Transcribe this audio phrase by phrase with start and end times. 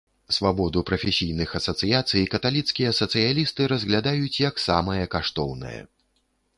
[0.35, 5.81] Свабоду прафесійных асацыяцый каталіцкія сацыялісты разглядаюць, як самае каштоўнае.